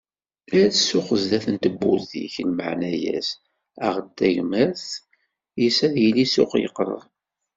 Err 0.59 0.71
ssuq 0.75 1.07
sdat 1.21 1.45
n 1.53 1.55
tewwurt-ik 1.63 2.35
lmeɛna-as, 2.49 3.29
aɣ-d 3.85 4.07
tagmert, 4.17 4.83
yes-s 5.61 5.79
ad 5.85 5.95
yili 6.03 6.25
ssuq 6.27 6.51
yeqreb. 6.61 7.01